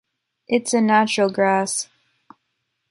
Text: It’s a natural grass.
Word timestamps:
It’s 0.47 0.73
a 0.73 0.81
natural 0.81 1.29
grass. 1.29 1.87